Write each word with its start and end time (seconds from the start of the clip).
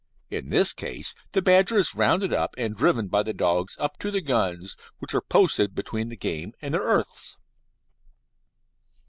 In 0.31 0.49
this 0.49 0.73
case 0.73 1.13
the 1.33 1.43
badger 1.43 1.77
is 1.77 1.93
rounded 1.93 2.33
up 2.33 2.55
and 2.57 2.75
driven 2.75 3.07
by 3.07 3.21
the 3.21 3.35
dogs 3.35 3.77
up 3.79 3.99
to 3.99 4.09
the 4.09 4.19
guns 4.19 4.75
which 4.97 5.13
are 5.13 5.21
posted 5.21 5.75
between 5.75 6.09
the 6.09 6.17
game 6.17 6.53
and 6.59 6.73
their 6.73 6.81
earths. 6.81 7.37